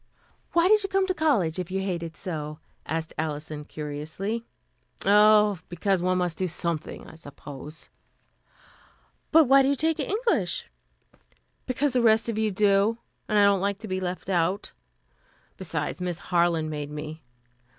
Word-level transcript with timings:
"Why 0.53 0.67
did 0.67 0.81
you 0.81 0.89
come 0.89 1.05
to 1.05 1.13
college, 1.13 1.59
if 1.59 1.69
you 1.69 1.79
hate 1.81 2.01
it 2.01 2.17
so?" 2.17 2.57
asked 2.87 3.13
Alison 3.19 3.65
curiously. 3.65 4.43
"Oh, 5.05 5.59
because 5.69 6.01
one 6.01 6.17
must 6.17 6.39
do 6.39 6.47
something, 6.47 7.07
I 7.07 7.13
suppose." 7.13 7.87
"But 9.31 9.43
why 9.43 9.61
do 9.61 9.69
you 9.69 9.75
take 9.75 9.99
English?" 9.99 10.67
"Because 11.67 11.93
the 11.93 12.01
rest 12.01 12.27
of 12.29 12.39
you 12.39 12.49
do, 12.49 12.97
and 13.27 13.37
I 13.37 13.43
don't 13.45 13.61
like 13.61 13.77
to 13.77 13.87
be 13.87 13.99
left 13.99 14.27
out. 14.27 14.71
Besides, 15.55 16.01
Miss 16.01 16.17
Harland 16.33 16.71
made 16.71 16.89
me. 16.89 17.21